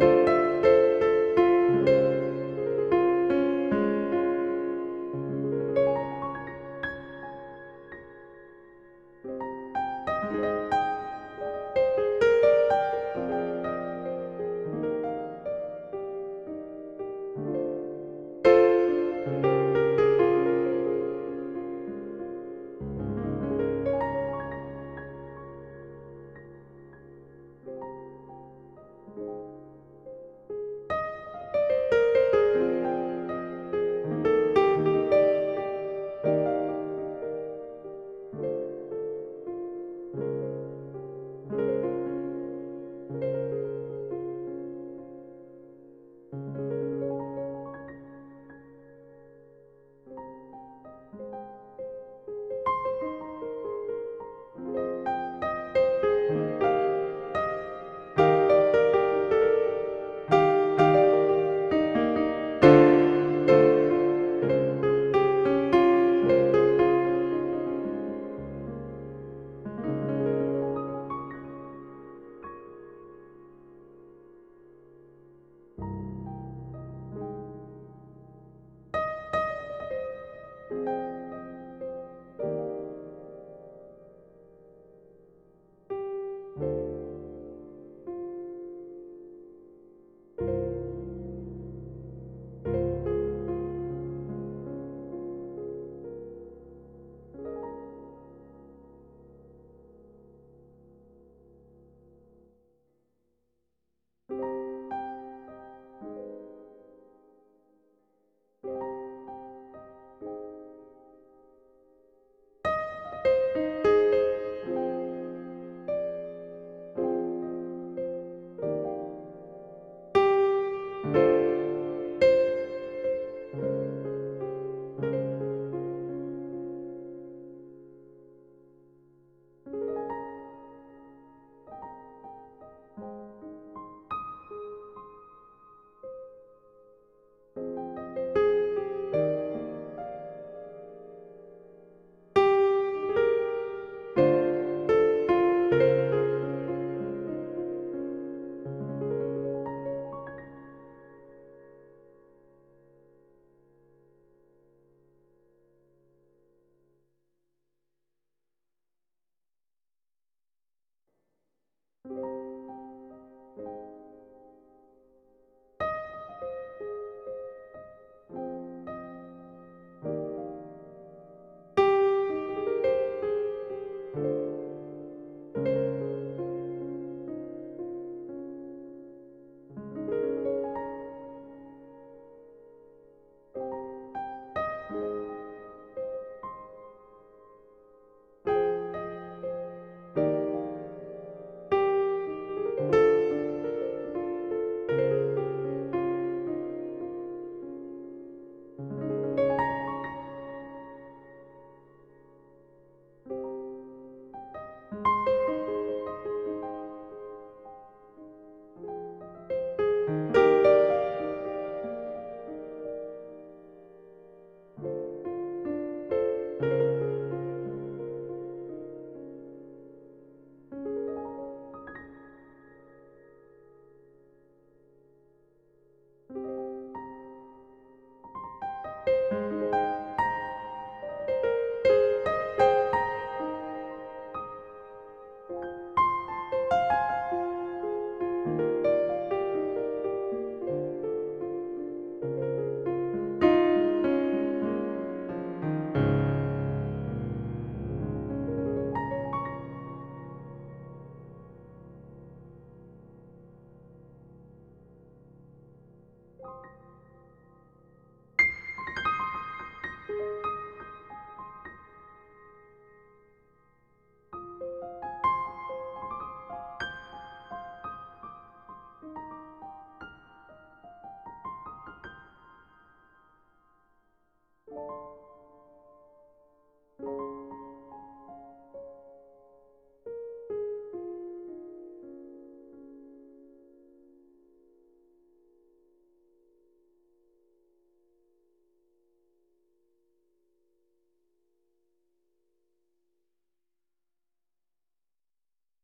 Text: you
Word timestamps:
you 0.00 0.43